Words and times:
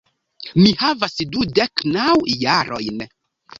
Mi 0.61 0.71
havas 0.79 1.19
dudek 1.35 1.85
naŭ 1.99 2.09
jarojn. 2.47 3.07